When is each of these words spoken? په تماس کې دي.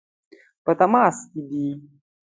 په 0.63 0.71
تماس 0.79 1.17
کې 1.31 1.41
دي. 1.49 1.67